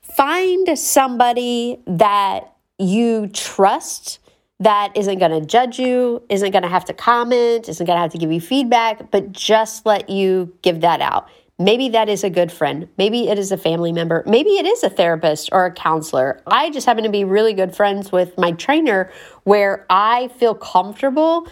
find 0.00 0.76
somebody 0.76 1.78
that 1.86 2.52
you 2.80 3.28
trust 3.28 4.18
that 4.58 4.90
isn't 4.96 5.20
going 5.20 5.40
to 5.40 5.46
judge 5.46 5.78
you, 5.78 6.20
isn't 6.28 6.50
going 6.50 6.64
to 6.64 6.68
have 6.68 6.84
to 6.86 6.92
comment, 6.92 7.68
isn't 7.68 7.86
going 7.86 7.96
to 7.96 8.00
have 8.00 8.10
to 8.10 8.18
give 8.18 8.32
you 8.32 8.40
feedback, 8.40 9.12
but 9.12 9.30
just 9.30 9.86
let 9.86 10.10
you 10.10 10.52
give 10.62 10.80
that 10.80 11.00
out. 11.00 11.28
Maybe 11.64 11.88
that 11.90 12.08
is 12.08 12.24
a 12.24 12.30
good 12.30 12.50
friend. 12.50 12.88
Maybe 12.98 13.28
it 13.28 13.38
is 13.38 13.52
a 13.52 13.56
family 13.56 13.92
member. 13.92 14.22
Maybe 14.26 14.50
it 14.50 14.66
is 14.66 14.82
a 14.82 14.90
therapist 14.90 15.50
or 15.52 15.66
a 15.66 15.72
counselor. 15.72 16.40
I 16.46 16.70
just 16.70 16.86
happen 16.86 17.04
to 17.04 17.10
be 17.10 17.24
really 17.24 17.52
good 17.52 17.74
friends 17.74 18.10
with 18.10 18.36
my 18.38 18.52
trainer 18.52 19.10
where 19.44 19.86
I 19.88 20.28
feel 20.28 20.54
comfortable 20.54 21.46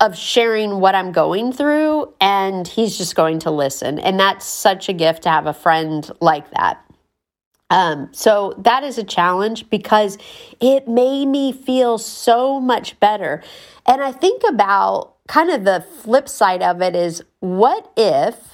of 0.00 0.16
sharing 0.16 0.80
what 0.80 0.94
I'm 0.94 1.12
going 1.12 1.52
through 1.52 2.12
and 2.20 2.66
he's 2.66 2.98
just 2.98 3.14
going 3.14 3.38
to 3.40 3.50
listen. 3.50 3.98
And 3.98 4.18
that's 4.18 4.44
such 4.44 4.88
a 4.88 4.92
gift 4.92 5.22
to 5.22 5.30
have 5.30 5.46
a 5.46 5.54
friend 5.54 6.10
like 6.20 6.50
that. 6.50 6.84
Um, 7.70 8.10
so 8.12 8.54
that 8.58 8.84
is 8.84 8.98
a 8.98 9.04
challenge 9.04 9.70
because 9.70 10.18
it 10.60 10.86
made 10.86 11.26
me 11.26 11.52
feel 11.52 11.98
so 11.98 12.60
much 12.60 12.98
better. 13.00 13.42
And 13.86 14.02
I 14.02 14.12
think 14.12 14.42
about 14.48 15.14
kind 15.26 15.50
of 15.50 15.64
the 15.64 15.84
flip 16.02 16.28
side 16.28 16.62
of 16.62 16.82
it 16.82 16.94
is 16.94 17.22
what 17.40 17.90
if 17.96 18.53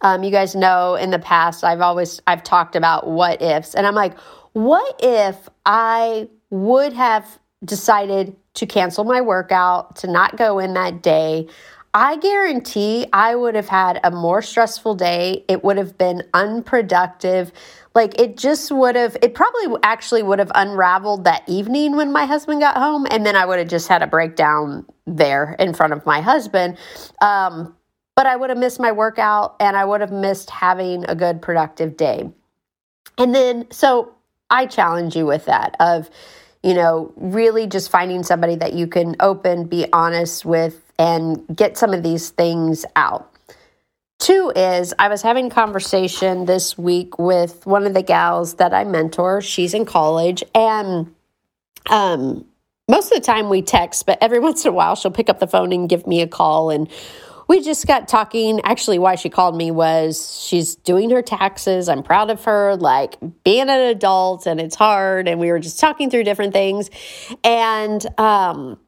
um, 0.00 0.22
you 0.22 0.30
guys 0.30 0.54
know 0.54 0.94
in 0.94 1.10
the 1.10 1.18
past 1.18 1.64
I've 1.64 1.80
always 1.80 2.20
I've 2.26 2.42
talked 2.42 2.76
about 2.76 3.06
what 3.06 3.40
ifs, 3.42 3.74
and 3.74 3.86
I'm 3.86 3.94
like, 3.94 4.18
what 4.52 4.96
if 5.02 5.48
I 5.64 6.28
would 6.50 6.92
have 6.92 7.38
decided 7.64 8.36
to 8.54 8.66
cancel 8.66 9.04
my 9.04 9.20
workout, 9.20 9.96
to 9.96 10.06
not 10.06 10.36
go 10.36 10.58
in 10.58 10.74
that 10.74 11.02
day? 11.02 11.48
I 11.96 12.18
guarantee 12.18 13.06
I 13.14 13.34
would 13.34 13.54
have 13.54 13.68
had 13.68 14.00
a 14.04 14.10
more 14.10 14.42
stressful 14.42 14.96
day. 14.96 15.46
It 15.48 15.64
would 15.64 15.78
have 15.78 15.96
been 15.96 16.22
unproductive. 16.34 17.52
Like 17.94 18.20
it 18.20 18.36
just 18.36 18.70
would 18.70 18.96
have, 18.96 19.16
it 19.22 19.34
probably 19.34 19.78
actually 19.82 20.22
would 20.22 20.38
have 20.38 20.52
unraveled 20.54 21.24
that 21.24 21.42
evening 21.48 21.96
when 21.96 22.12
my 22.12 22.26
husband 22.26 22.60
got 22.60 22.76
home. 22.76 23.06
And 23.10 23.24
then 23.24 23.34
I 23.34 23.46
would 23.46 23.58
have 23.58 23.68
just 23.68 23.88
had 23.88 24.02
a 24.02 24.06
breakdown 24.06 24.84
there 25.06 25.56
in 25.58 25.72
front 25.72 25.94
of 25.94 26.04
my 26.04 26.20
husband. 26.20 26.76
Um, 27.22 27.74
but 28.16 28.26
I 28.26 28.34
would 28.34 28.50
have 28.50 28.58
missed 28.58 28.80
my 28.80 28.90
workout 28.90 29.56
and 29.60 29.76
I 29.76 29.84
would 29.84 30.00
have 30.00 30.10
missed 30.10 30.50
having 30.50 31.04
a 31.04 31.14
good 31.14 31.42
productive 31.42 31.96
day. 31.96 32.30
And 33.18 33.34
then, 33.34 33.70
so 33.70 34.14
I 34.50 34.66
challenge 34.66 35.14
you 35.14 35.26
with 35.26 35.44
that 35.44 35.76
of, 35.78 36.10
you 36.62 36.74
know, 36.74 37.12
really 37.16 37.66
just 37.66 37.90
finding 37.90 38.22
somebody 38.22 38.56
that 38.56 38.72
you 38.72 38.86
can 38.86 39.16
open, 39.20 39.66
be 39.66 39.86
honest 39.92 40.44
with, 40.44 40.82
and 40.98 41.44
get 41.54 41.76
some 41.76 41.92
of 41.92 42.02
these 42.02 42.30
things 42.30 42.86
out. 42.96 43.30
Two 44.18 44.50
is 44.56 44.94
I 44.98 45.08
was 45.08 45.20
having 45.20 45.50
conversation 45.50 46.46
this 46.46 46.78
week 46.78 47.18
with 47.18 47.66
one 47.66 47.86
of 47.86 47.92
the 47.92 48.02
gals 48.02 48.54
that 48.54 48.72
I 48.72 48.84
mentor. 48.84 49.42
She's 49.42 49.74
in 49.74 49.84
college 49.84 50.42
and 50.54 51.14
um 51.90 52.46
most 52.88 53.12
of 53.12 53.18
the 53.18 53.24
time 53.24 53.50
we 53.50 53.62
text, 53.62 54.06
but 54.06 54.16
every 54.22 54.38
once 54.40 54.64
in 54.64 54.70
a 54.70 54.74
while 54.74 54.96
she'll 54.96 55.10
pick 55.10 55.28
up 55.28 55.38
the 55.38 55.46
phone 55.46 55.70
and 55.72 55.86
give 55.86 56.06
me 56.06 56.22
a 56.22 56.26
call 56.26 56.70
and 56.70 56.88
we 57.48 57.62
just 57.62 57.86
got 57.86 58.08
talking. 58.08 58.60
Actually, 58.64 58.98
why 58.98 59.14
she 59.14 59.28
called 59.28 59.56
me 59.56 59.70
was 59.70 60.44
she's 60.46 60.76
doing 60.76 61.10
her 61.10 61.22
taxes. 61.22 61.88
I'm 61.88 62.02
proud 62.02 62.30
of 62.30 62.44
her, 62.44 62.76
like 62.76 63.16
being 63.44 63.68
an 63.68 63.80
adult, 63.80 64.46
and 64.46 64.60
it's 64.60 64.76
hard. 64.76 65.28
And 65.28 65.40
we 65.40 65.50
were 65.50 65.58
just 65.58 65.78
talking 65.78 66.10
through 66.10 66.24
different 66.24 66.52
things. 66.52 66.90
And 67.44 68.04
um, 68.18 68.78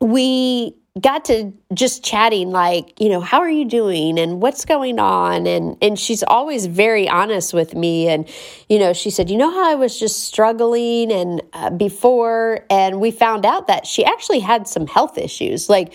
we 0.00 0.74
got 1.00 1.24
to 1.24 1.52
just 1.72 2.04
chatting 2.04 2.50
like 2.50 3.00
you 3.00 3.08
know 3.08 3.20
how 3.20 3.40
are 3.40 3.50
you 3.50 3.64
doing 3.64 4.16
and 4.16 4.40
what's 4.40 4.64
going 4.64 5.00
on 5.00 5.44
and 5.44 5.76
and 5.82 5.98
she's 5.98 6.22
always 6.22 6.66
very 6.66 7.08
honest 7.08 7.52
with 7.52 7.74
me 7.74 8.06
and 8.08 8.28
you 8.68 8.78
know 8.78 8.92
she 8.92 9.10
said 9.10 9.28
you 9.28 9.36
know 9.36 9.50
how 9.50 9.72
I 9.72 9.74
was 9.74 9.98
just 9.98 10.22
struggling 10.22 11.10
and 11.10 11.42
uh, 11.52 11.70
before 11.70 12.64
and 12.70 13.00
we 13.00 13.10
found 13.10 13.44
out 13.44 13.66
that 13.66 13.86
she 13.86 14.04
actually 14.04 14.38
had 14.38 14.68
some 14.68 14.86
health 14.86 15.18
issues 15.18 15.68
like 15.68 15.92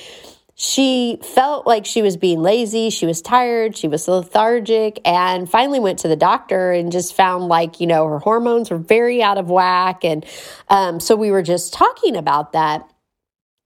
she 0.62 1.18
felt 1.24 1.66
like 1.66 1.86
she 1.86 2.02
was 2.02 2.18
being 2.18 2.42
lazy, 2.42 2.90
she 2.90 3.06
was 3.06 3.22
tired, 3.22 3.78
she 3.78 3.88
was 3.88 4.10
lethargic, 4.10 5.00
and 5.06 5.50
finally 5.50 5.80
went 5.80 6.00
to 6.00 6.10
the 6.10 6.18
doctor 6.18 6.74
and 6.74 6.92
just 6.92 7.16
found 7.16 7.46
like, 7.46 7.80
you 7.80 7.88
know, 7.88 8.06
her 8.06 8.20
hormones 8.20 8.70
were 8.70 8.78
very 8.78 9.24
out 9.24 9.38
of 9.38 9.50
whack. 9.50 10.04
And 10.04 10.26
um, 10.68 11.00
so 11.00 11.16
we 11.16 11.32
were 11.32 11.44
just 11.44 11.72
talking 11.72 12.18
about 12.18 12.52
that. 12.52 12.86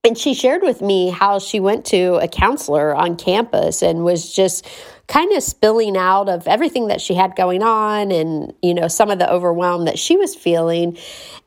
And 0.04 0.16
she 0.16 0.34
shared 0.34 0.62
with 0.62 0.82
me 0.82 1.10
how 1.10 1.40
she 1.40 1.58
went 1.58 1.84
to 1.86 2.14
a 2.22 2.28
counselor 2.28 2.94
on 2.94 3.16
campus 3.16 3.82
and 3.82 4.04
was 4.04 4.32
just 4.32 4.64
kind 5.08 5.32
of 5.32 5.42
spilling 5.42 5.96
out 5.96 6.28
of 6.28 6.46
everything 6.46 6.86
that 6.86 7.00
she 7.00 7.14
had 7.14 7.34
going 7.34 7.64
on 7.64 8.12
and, 8.12 8.54
you 8.62 8.72
know, 8.72 8.86
some 8.86 9.10
of 9.10 9.18
the 9.18 9.28
overwhelm 9.28 9.86
that 9.86 9.98
she 9.98 10.16
was 10.16 10.36
feeling. 10.36 10.96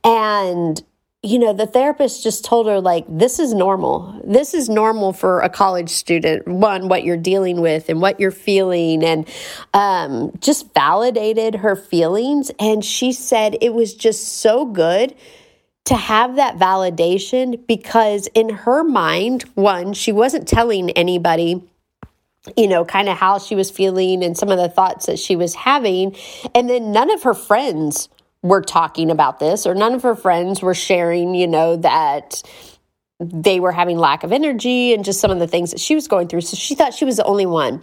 And 0.04 0.84
you 1.27 1.39
know, 1.39 1.51
the 1.51 1.67
therapist 1.67 2.24
just 2.24 2.46
told 2.46 2.67
her, 2.67 2.79
like, 2.79 3.03
this 3.10 3.38
is 3.38 3.53
normal. 3.53 4.22
This 4.24 4.53
is 4.53 4.69
normal 4.69 5.12
for 5.12 5.41
a 5.41 5.50
college 5.50 5.89
student. 5.89 6.48
One, 6.48 6.88
what 6.88 7.03
you're 7.03 7.17
dealing 7.17 7.60
with 7.60 7.89
and 7.89 8.00
what 8.00 8.17
you're 8.17 8.31
feeling, 8.31 9.03
and 9.03 9.27
um, 9.74 10.31
just 10.39 10.74
validated 10.74 11.55
her 11.55 11.75
feelings. 11.75 12.50
And 12.60 12.84
she 12.84 13.12
said 13.12 13.57
it 13.60 13.74
was 13.74 13.93
just 13.93 14.39
so 14.39 14.65
good 14.65 15.15
to 15.86 15.96
have 15.96 16.38
that 16.38 16.57
validation 16.57 17.65
because, 17.67 18.27
in 18.34 18.50
her 18.50 18.86
mind, 18.86 19.43
one, 19.55 19.91
she 19.91 20.13
wasn't 20.13 20.48
telling 20.48 20.91
anybody 20.91 21.62
you 22.55 22.65
know, 22.65 22.86
kind 22.86 23.10
of 23.10 23.17
how 23.17 23.38
she 23.38 23.55
was 23.55 23.69
feeling 23.69 24.24
and 24.24 24.38
some 24.38 24.50
of 24.50 24.57
the 24.57 24.69
thoughts 24.69 25.07
that 25.07 25.19
she 25.19 25.36
was 25.36 25.53
having. 25.53 26.15
And 26.55 26.69
then 26.69 26.93
none 26.93 27.12
of 27.12 27.24
her 27.24 27.34
friends 27.34 28.07
were 28.48 28.62
talking 28.62 29.12
about 29.12 29.39
this, 29.39 29.66
or 29.66 29.75
none 29.75 29.94
of 29.94 30.04
her 30.04 30.16
friends 30.16 30.62
were 30.62 30.74
sharing, 30.74 31.36
you 31.36 31.48
know, 31.48 31.75
that 31.77 32.44
they 33.20 33.60
were 33.60 33.72
having 33.72 33.98
lack 33.98 34.24
of 34.24 34.32
energy 34.32 34.94
and 34.94 35.04
just 35.04 35.20
some 35.20 35.32
of 35.32 35.39
the 35.39 35.48
things 35.48 35.72
that 35.72 35.80
she 35.80 35.96
was 35.96 36.08
going 36.08 36.27
through. 36.27 36.42
So 36.42 36.56
she 36.56 36.75
thought 36.75 36.94
she 36.94 37.06
was 37.06 37.18
the 37.18 37.24
only 37.25 37.46
one. 37.46 37.82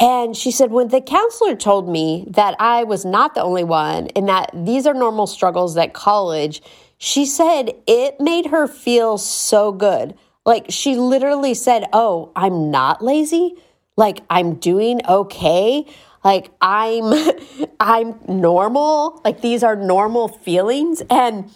And 0.00 0.36
she 0.36 0.50
said, 0.50 0.70
when 0.70 0.88
the 0.88 1.00
counselor 1.00 1.56
told 1.56 1.88
me 1.88 2.24
that 2.30 2.54
I 2.60 2.84
was 2.84 3.04
not 3.04 3.34
the 3.34 3.42
only 3.42 3.64
one 3.64 4.08
and 4.08 4.28
that 4.28 4.50
these 4.54 4.86
are 4.86 4.94
normal 4.94 5.26
struggles 5.26 5.76
at 5.76 5.92
college, 5.92 6.62
she 6.98 7.26
said 7.26 7.70
it 7.86 8.20
made 8.20 8.46
her 8.46 8.66
feel 8.66 9.18
so 9.18 9.72
good. 9.72 10.14
Like 10.44 10.66
she 10.68 10.96
literally 10.96 11.54
said, 11.54 11.86
Oh, 11.92 12.32
I'm 12.34 12.70
not 12.70 13.02
lazy. 13.02 13.54
Like 13.96 14.20
I'm 14.30 14.54
doing 14.54 15.00
okay. 15.08 15.84
Like 16.28 16.50
I'm 16.60 17.14
I'm 17.80 18.20
normal. 18.28 19.22
Like 19.24 19.40
these 19.40 19.62
are 19.62 19.76
normal 19.76 20.28
feelings 20.28 21.02
and 21.08 21.50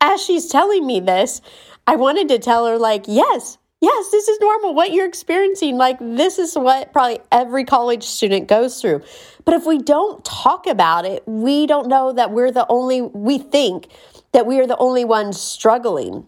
as 0.00 0.22
she's 0.22 0.46
telling 0.46 0.86
me 0.86 1.00
this, 1.00 1.42
I 1.86 1.96
wanted 1.96 2.28
to 2.28 2.38
tell 2.38 2.66
her 2.66 2.78
like, 2.78 3.04
"Yes, 3.06 3.58
yes, 3.84 4.10
this 4.10 4.26
is 4.28 4.40
normal. 4.40 4.74
What 4.74 4.92
you're 4.92 5.06
experiencing, 5.06 5.76
like, 5.76 5.98
this 6.00 6.38
is 6.38 6.56
what 6.56 6.92
probably 6.92 7.20
every 7.30 7.64
college 7.64 8.04
student 8.04 8.48
goes 8.48 8.80
through. 8.80 9.02
But 9.44 9.54
if 9.54 9.66
we 9.66 9.78
don't 9.78 10.24
talk 10.24 10.66
about 10.66 11.04
it, 11.04 11.22
we 11.26 11.66
don't 11.66 11.88
know 11.88 12.12
that 12.12 12.30
we're 12.30 12.50
the 12.50 12.66
only, 12.68 13.02
we 13.02 13.38
think 13.38 13.88
that 14.32 14.46
we 14.46 14.58
are 14.60 14.66
the 14.66 14.78
only 14.78 15.04
ones 15.04 15.38
struggling. 15.40 16.26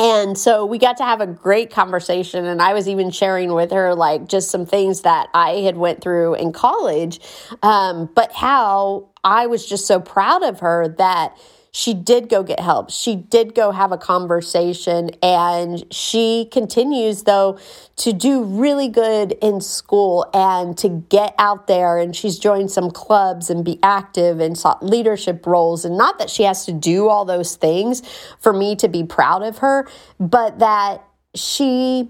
And 0.00 0.38
so 0.38 0.66
we 0.66 0.78
got 0.78 0.96
to 0.98 1.04
have 1.04 1.20
a 1.20 1.28
great 1.28 1.70
conversation 1.70 2.46
and 2.46 2.62
I 2.62 2.74
was 2.74 2.88
even 2.88 3.12
sharing 3.12 3.52
with 3.54 3.72
her 3.72 3.94
like 3.94 4.28
just 4.28 4.50
some 4.50 4.66
things 4.66 5.02
that 5.02 5.28
I 5.34 5.56
had 5.58 5.76
went 5.78 6.02
through 6.02 6.36
in 6.36 6.52
college 6.52 7.20
um, 7.62 8.10
but 8.14 8.32
how 8.32 9.10
I 9.24 9.46
was 9.48 9.66
just 9.66 9.86
so 9.86 10.00
proud 10.00 10.42
of 10.44 10.60
her 10.62 10.88
that 10.98 11.36
she 11.72 11.94
did 11.94 12.28
go 12.28 12.42
get 12.42 12.60
help. 12.60 12.90
She 12.90 13.14
did 13.14 13.54
go 13.54 13.70
have 13.70 13.92
a 13.92 13.98
conversation 13.98 15.10
and 15.22 15.84
she 15.92 16.48
continues 16.50 17.22
though 17.22 17.58
to 17.96 18.12
do 18.12 18.42
really 18.42 18.88
good 18.88 19.32
in 19.40 19.60
school 19.60 20.28
and 20.34 20.76
to 20.78 20.88
get 20.88 21.34
out 21.38 21.68
there 21.68 21.98
and 21.98 22.14
she's 22.14 22.38
joined 22.38 22.70
some 22.70 22.90
clubs 22.90 23.50
and 23.50 23.64
be 23.64 23.78
active 23.82 24.40
and 24.40 24.58
sought 24.58 24.84
leadership 24.84 25.46
roles. 25.46 25.84
And 25.84 25.96
not 25.96 26.18
that 26.18 26.28
she 26.28 26.42
has 26.42 26.66
to 26.66 26.72
do 26.72 27.08
all 27.08 27.24
those 27.24 27.54
things 27.56 28.02
for 28.40 28.52
me 28.52 28.74
to 28.76 28.88
be 28.88 29.04
proud 29.04 29.42
of 29.42 29.58
her, 29.58 29.88
but 30.18 30.58
that 30.58 31.04
she 31.34 32.08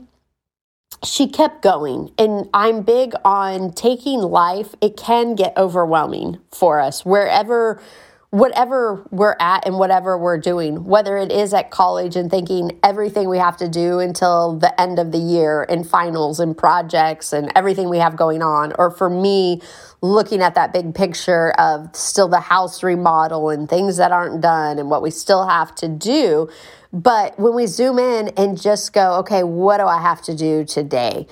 she 1.02 1.28
kept 1.28 1.62
going. 1.62 2.12
And 2.18 2.48
i'm 2.52 2.82
big 2.82 3.14
on 3.24 3.72
taking 3.72 4.20
life. 4.20 4.74
It 4.80 4.96
can 4.96 5.34
get 5.34 5.56
overwhelming 5.56 6.38
for 6.50 6.80
us. 6.80 7.04
Wherever 7.04 7.80
whatever 8.30 9.04
we're 9.10 9.34
at 9.40 9.66
and 9.66 9.76
whatever 9.76 10.16
we're 10.16 10.38
doing, 10.38 10.84
whether 10.84 11.16
it 11.18 11.32
is 11.32 11.52
at 11.52 11.70
college 11.70 12.14
and 12.14 12.30
thinking 12.30 12.78
everything 12.84 13.28
we 13.28 13.38
have 13.38 13.56
to 13.56 13.68
do 13.68 13.98
until 13.98 14.56
the 14.56 14.80
end 14.80 15.00
of 15.00 15.10
the 15.10 15.18
year 15.18 15.66
and 15.68 15.88
finals 15.88 16.38
and 16.38 16.56
projects 16.56 17.32
and 17.32 17.50
everything 17.56 17.88
we 17.90 17.98
have 17.98 18.14
going 18.14 18.40
on, 18.40 18.72
or 18.78 18.90
for 18.90 19.10
me, 19.10 19.60
looking 20.00 20.40
at 20.42 20.54
that 20.54 20.72
big 20.72 20.94
picture 20.94 21.50
of 21.58 21.94
still 21.94 22.28
the 22.28 22.40
house 22.40 22.84
remodel 22.84 23.50
and 23.50 23.68
things 23.68 23.96
that 23.96 24.12
aren't 24.12 24.40
done 24.40 24.78
and 24.78 24.88
what 24.88 25.02
we 25.02 25.10
still 25.10 25.48
have 25.48 25.74
to 25.74 25.88
do. 25.88 26.48
But 26.92 27.38
when 27.38 27.54
we 27.54 27.66
zoom 27.66 27.98
in 27.98 28.28
and 28.36 28.60
just 28.60 28.92
go, 28.92 29.14
okay, 29.18 29.42
what 29.42 29.78
do 29.78 29.86
I 29.86 30.00
have 30.00 30.22
to 30.22 30.36
do 30.36 30.64
today? 30.64 31.26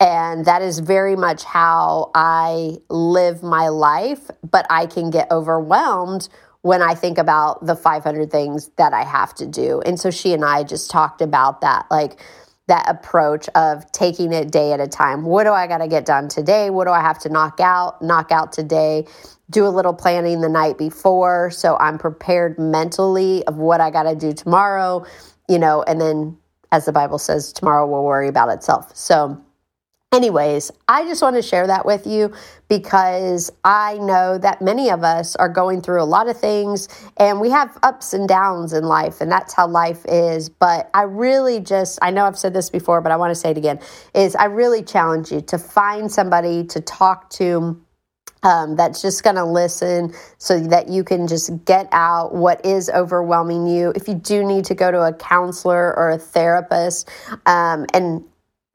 And 0.00 0.46
that 0.46 0.62
is 0.62 0.78
very 0.78 1.14
much 1.14 1.44
how 1.44 2.10
I 2.14 2.78
live 2.88 3.42
my 3.42 3.68
life, 3.68 4.30
but 4.50 4.66
I 4.70 4.86
can 4.86 5.10
get 5.10 5.30
overwhelmed 5.30 6.28
when 6.62 6.82
I 6.82 6.94
think 6.94 7.18
about 7.18 7.66
the 7.66 7.76
500 7.76 8.30
things 8.30 8.70
that 8.76 8.94
I 8.94 9.04
have 9.04 9.34
to 9.36 9.46
do. 9.46 9.82
And 9.84 10.00
so 10.00 10.10
she 10.10 10.32
and 10.32 10.44
I 10.44 10.62
just 10.62 10.90
talked 10.90 11.20
about 11.20 11.60
that, 11.60 11.86
like 11.90 12.20
that 12.66 12.88
approach 12.88 13.48
of 13.54 13.90
taking 13.92 14.32
it 14.32 14.50
day 14.50 14.72
at 14.72 14.80
a 14.80 14.86
time. 14.86 15.24
What 15.24 15.44
do 15.44 15.52
I 15.52 15.66
got 15.66 15.78
to 15.78 15.88
get 15.88 16.06
done 16.06 16.28
today? 16.28 16.70
What 16.70 16.86
do 16.86 16.92
I 16.92 17.00
have 17.00 17.18
to 17.20 17.28
knock 17.28 17.60
out? 17.60 18.00
Knock 18.00 18.30
out 18.30 18.52
today. 18.52 19.06
Do 19.50 19.66
a 19.66 19.68
little 19.68 19.92
planning 19.92 20.40
the 20.40 20.48
night 20.48 20.78
before 20.78 21.50
so 21.50 21.76
I'm 21.78 21.98
prepared 21.98 22.58
mentally 22.58 23.44
of 23.46 23.56
what 23.56 23.80
I 23.80 23.90
got 23.90 24.04
to 24.04 24.14
do 24.14 24.32
tomorrow, 24.32 25.04
you 25.48 25.58
know, 25.58 25.82
and 25.82 26.00
then 26.00 26.38
as 26.72 26.84
the 26.84 26.92
Bible 26.92 27.18
says, 27.18 27.52
tomorrow 27.52 27.86
will 27.86 28.04
worry 28.04 28.28
about 28.28 28.48
itself. 28.50 28.94
So, 28.94 29.42
Anyways, 30.12 30.72
I 30.88 31.04
just 31.04 31.22
want 31.22 31.36
to 31.36 31.42
share 31.42 31.68
that 31.68 31.86
with 31.86 32.04
you 32.04 32.34
because 32.66 33.48
I 33.62 33.96
know 33.98 34.38
that 34.38 34.60
many 34.60 34.90
of 34.90 35.04
us 35.04 35.36
are 35.36 35.48
going 35.48 35.82
through 35.82 36.02
a 36.02 36.04
lot 36.04 36.28
of 36.28 36.36
things 36.36 36.88
and 37.16 37.40
we 37.40 37.48
have 37.50 37.78
ups 37.84 38.12
and 38.12 38.28
downs 38.28 38.72
in 38.72 38.82
life, 38.82 39.20
and 39.20 39.30
that's 39.30 39.54
how 39.54 39.68
life 39.68 40.04
is. 40.08 40.48
But 40.48 40.90
I 40.94 41.02
really 41.02 41.60
just, 41.60 42.00
I 42.02 42.10
know 42.10 42.24
I've 42.24 42.36
said 42.36 42.54
this 42.54 42.70
before, 42.70 43.00
but 43.00 43.12
I 43.12 43.16
want 43.16 43.30
to 43.30 43.36
say 43.36 43.52
it 43.52 43.56
again 43.56 43.78
is 44.12 44.34
I 44.34 44.46
really 44.46 44.82
challenge 44.82 45.30
you 45.30 45.42
to 45.42 45.58
find 45.58 46.10
somebody 46.10 46.64
to 46.64 46.80
talk 46.80 47.30
to. 47.30 47.80
Um, 48.42 48.74
that's 48.74 49.02
just 49.02 49.22
going 49.22 49.36
to 49.36 49.44
listen 49.44 50.14
so 50.38 50.58
that 50.58 50.88
you 50.88 51.04
can 51.04 51.28
just 51.28 51.62
get 51.66 51.88
out 51.92 52.34
what 52.34 52.64
is 52.64 52.88
overwhelming 52.88 53.66
you. 53.66 53.92
If 53.94 54.08
you 54.08 54.14
do 54.14 54.42
need 54.46 54.64
to 54.64 54.74
go 54.74 54.90
to 54.90 55.02
a 55.02 55.12
counselor 55.12 55.94
or 55.94 56.10
a 56.10 56.18
therapist, 56.18 57.06
um, 57.44 57.84
and 57.92 58.24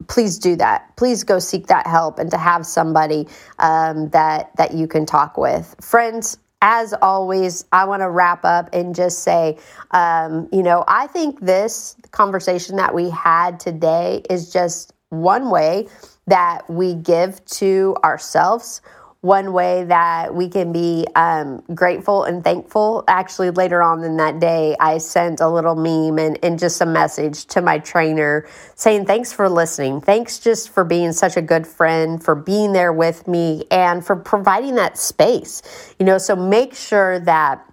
please 0.08 0.38
do 0.38 0.56
that. 0.56 0.94
Please 0.96 1.24
go 1.24 1.38
seek 1.38 1.66
that 1.66 1.86
help 1.86 2.18
and 2.18 2.30
to 2.30 2.38
have 2.38 2.66
somebody 2.66 3.26
um, 3.58 4.08
that 4.10 4.54
that 4.56 4.74
you 4.74 4.86
can 4.86 5.06
talk 5.06 5.36
with. 5.36 5.74
Friends, 5.80 6.38
as 6.62 6.94
always, 7.02 7.64
I 7.72 7.84
want 7.84 8.00
to 8.00 8.10
wrap 8.10 8.44
up 8.44 8.70
and 8.72 8.94
just 8.94 9.20
say, 9.20 9.58
um, 9.90 10.48
you 10.52 10.62
know, 10.62 10.84
I 10.88 11.06
think 11.06 11.40
this 11.40 11.96
conversation 12.10 12.76
that 12.76 12.94
we 12.94 13.10
had 13.10 13.60
today 13.60 14.22
is 14.30 14.52
just 14.52 14.92
one 15.10 15.50
way 15.50 15.86
that 16.26 16.68
we 16.68 16.94
give 16.94 17.44
to 17.44 17.96
ourselves 18.02 18.80
one 19.20 19.52
way 19.52 19.84
that 19.84 20.34
we 20.34 20.48
can 20.48 20.72
be 20.72 21.06
um, 21.16 21.62
grateful 21.74 22.24
and 22.24 22.44
thankful. 22.44 23.02
Actually, 23.08 23.50
later 23.50 23.82
on 23.82 24.04
in 24.04 24.16
that 24.18 24.38
day, 24.38 24.76
I 24.78 24.98
sent 24.98 25.40
a 25.40 25.48
little 25.48 25.74
meme 25.74 26.18
and, 26.18 26.38
and 26.44 26.58
just 26.58 26.80
a 26.80 26.86
message 26.86 27.46
to 27.46 27.60
my 27.60 27.78
trainer 27.78 28.46
saying, 28.76 29.06
Thanks 29.06 29.32
for 29.32 29.48
listening. 29.48 30.00
Thanks 30.00 30.38
just 30.38 30.68
for 30.68 30.84
being 30.84 31.12
such 31.12 31.36
a 31.36 31.42
good 31.42 31.66
friend, 31.66 32.22
for 32.22 32.34
being 32.34 32.72
there 32.72 32.92
with 32.92 33.26
me, 33.26 33.64
and 33.70 34.04
for 34.04 34.16
providing 34.16 34.76
that 34.76 34.98
space. 34.98 35.62
You 35.98 36.06
know, 36.06 36.18
so 36.18 36.36
make 36.36 36.74
sure 36.74 37.18
that 37.20 37.65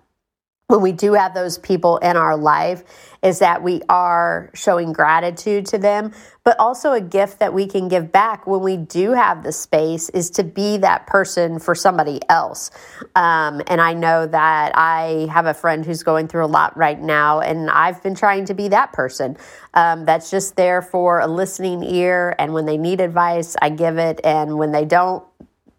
when 0.67 0.81
we 0.81 0.91
do 0.91 1.13
have 1.13 1.33
those 1.33 1.57
people 1.57 1.97
in 1.97 2.15
our 2.17 2.37
life 2.37 2.83
is 3.21 3.39
that 3.39 3.63
we 3.63 3.81
are 3.89 4.49
showing 4.53 4.93
gratitude 4.93 5.65
to 5.65 5.77
them 5.77 6.11
but 6.43 6.59
also 6.59 6.91
a 6.91 7.01
gift 7.01 7.39
that 7.39 7.53
we 7.53 7.65
can 7.67 7.87
give 7.87 8.11
back 8.11 8.45
when 8.45 8.61
we 8.61 8.75
do 8.75 9.11
have 9.11 9.43
the 9.43 9.51
space 9.51 10.09
is 10.09 10.29
to 10.29 10.43
be 10.43 10.77
that 10.77 11.07
person 11.07 11.57
for 11.57 11.73
somebody 11.73 12.19
else. 12.29 12.69
Um, 13.15 13.61
and 13.67 13.81
i 13.81 13.93
know 13.93 14.25
that 14.25 14.71
i 14.75 15.27
have 15.31 15.45
a 15.45 15.53
friend 15.53 15.85
who's 15.85 16.03
going 16.03 16.27
through 16.27 16.45
a 16.45 16.47
lot 16.47 16.75
right 16.77 16.99
now 16.99 17.39
and 17.39 17.69
i've 17.69 18.01
been 18.01 18.15
trying 18.15 18.45
to 18.45 18.53
be 18.53 18.67
that 18.69 18.93
person 18.93 19.37
um, 19.73 20.05
that's 20.05 20.29
just 20.31 20.55
there 20.55 20.81
for 20.81 21.19
a 21.19 21.27
listening 21.27 21.83
ear 21.83 22.35
and 22.39 22.53
when 22.53 22.65
they 22.65 22.77
need 22.77 23.01
advice 23.01 23.55
i 23.61 23.69
give 23.69 23.97
it 23.97 24.19
and 24.23 24.57
when 24.57 24.71
they 24.71 24.85
don't 24.85 25.23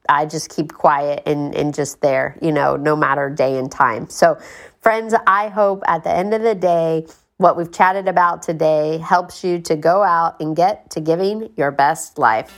I 0.09 0.27
just 0.27 0.55
keep 0.55 0.73
quiet 0.73 1.23
and, 1.27 1.55
and 1.55 1.75
just 1.75 2.01
there, 2.01 2.39
you 2.43 2.53
know, 2.53 2.77
no 2.77 2.95
matter 2.95 3.31
day 3.31 3.59
and 3.59 3.71
time. 3.71 4.09
So 4.11 4.39
Friends, 4.85 5.15
I 5.27 5.49
hope 5.49 5.83
at 5.87 6.05
the 6.05 6.11
end 6.11 6.35
of 6.35 6.43
the 6.43 6.55
day, 6.55 7.07
what 7.39 7.57
we've 7.57 7.73
chatted 7.73 8.07
about 8.07 8.43
today 8.43 8.99
helps 8.99 9.43
you 9.43 9.59
to 9.61 9.77
go 9.77 10.03
out 10.03 10.39
and 10.41 10.55
get 10.55 10.91
to 10.91 11.01
giving 11.01 11.51
your 11.57 11.71
best 11.71 12.19
life. 12.19 12.53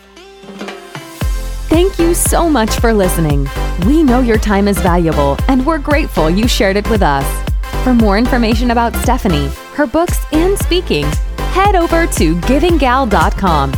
Thank 1.68 2.00
you 2.00 2.14
so 2.14 2.50
much 2.50 2.80
for 2.80 2.92
listening. 2.92 3.48
We 3.86 4.02
know 4.02 4.18
your 4.18 4.38
time 4.38 4.66
is 4.66 4.76
valuable 4.80 5.36
and 5.46 5.64
we're 5.64 5.78
grateful 5.78 6.28
you 6.28 6.48
shared 6.48 6.76
it 6.76 6.90
with 6.90 7.00
us. 7.00 7.24
For 7.84 7.94
more 7.94 8.18
information 8.18 8.72
about 8.72 8.96
Stephanie, 8.96 9.46
her 9.74 9.86
books, 9.86 10.18
and 10.32 10.58
speaking, 10.58 11.04
head 11.54 11.76
over 11.76 12.08
to 12.08 12.34
givinggal.com. 12.40 13.72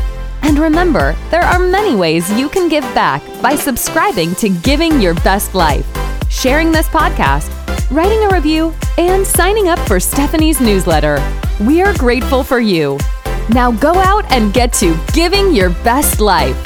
And 0.48 0.58
remember, 0.58 1.14
there 1.30 1.42
are 1.42 1.58
many 1.58 1.94
ways 1.94 2.32
you 2.32 2.48
can 2.48 2.70
give 2.70 2.82
back 2.94 3.22
by 3.42 3.54
subscribing 3.54 4.34
to 4.36 4.48
Giving 4.48 4.98
Your 4.98 5.12
Best 5.16 5.54
Life, 5.54 5.86
sharing 6.30 6.72
this 6.72 6.88
podcast, 6.88 7.50
writing 7.90 8.24
a 8.24 8.30
review, 8.30 8.72
and 8.96 9.26
signing 9.26 9.68
up 9.68 9.78
for 9.80 10.00
Stephanie's 10.00 10.58
newsletter. 10.58 11.18
We 11.60 11.82
are 11.82 11.92
grateful 11.98 12.42
for 12.42 12.60
you. 12.60 12.98
Now 13.50 13.72
go 13.72 13.92
out 13.96 14.24
and 14.32 14.54
get 14.54 14.72
to 14.74 14.98
giving 15.12 15.52
your 15.52 15.68
best 15.68 16.18
life. 16.18 16.56